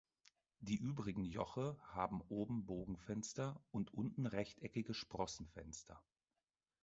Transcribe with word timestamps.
Die 0.61 0.77
übrigen 0.77 1.25
Joche 1.25 1.77
haben 1.93 2.21
oben 2.21 2.65
Bogenfenster 2.65 3.61
und 3.69 3.93
unten 3.93 4.25
rechteckige 4.25 4.95
Sprossenfenster. 4.95 6.01